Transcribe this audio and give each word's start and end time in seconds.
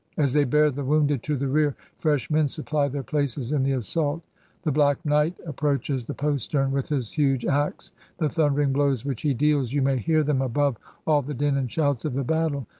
As 0.17 0.33
they 0.33 0.45
bear 0.45 0.71
the 0.71 0.83
woimded 0.83 1.21
to 1.21 1.37
the 1.37 1.47
rear, 1.47 1.75
fresh 1.99 2.31
men 2.31 2.47
supply 2.47 2.87
their 2.87 3.03
places 3.03 3.51
in 3.51 3.61
the 3.61 3.73
assault.... 3.73 4.23
The 4.63 4.71
Black 4.71 5.05
Knight 5.05 5.35
ap 5.47 5.57
proaches 5.57 6.05
the 6.07 6.15
postern 6.15 6.71
with 6.71 6.89
his 6.89 7.11
huge 7.11 7.45
axe— 7.45 7.91
^the 8.19 8.31
thimdering 8.33 8.73
blows 8.73 9.05
which 9.05 9.21
he 9.21 9.35
deals, 9.35 9.73
you 9.73 9.83
may 9.83 9.97
hear 9.99 10.23
them 10.23 10.41
above 10.41 10.77
all 11.05 11.21
the 11.21 11.35
din 11.35 11.55
and 11.55 11.69
shouts 11.71 12.03
of 12.03 12.15
the 12.15 12.23
battle. 12.23 12.65